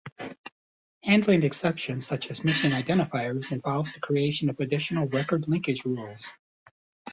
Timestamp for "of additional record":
4.49-5.47